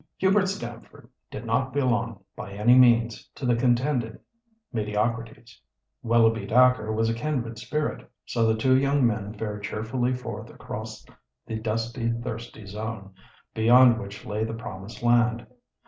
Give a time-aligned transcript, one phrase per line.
[0.17, 4.17] Hubert Stamford did not belong, by any means, to the contented
[4.73, 5.61] mediocrities.
[6.01, 8.09] Willoughby Dacre was a kindred spirit.
[8.25, 11.05] So the two young men fared cheerfully forth across
[11.45, 13.13] the dusty, thirsty zone,
[13.53, 15.45] beyond which lay the Promised Land.